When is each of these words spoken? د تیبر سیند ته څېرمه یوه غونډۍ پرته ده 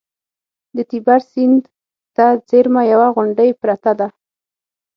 د 0.75 0.77
تیبر 0.89 1.19
سیند 1.31 1.63
ته 2.15 2.25
څېرمه 2.47 2.81
یوه 2.93 3.07
غونډۍ 3.15 3.49
پرته 3.61 3.91
ده 3.99 4.07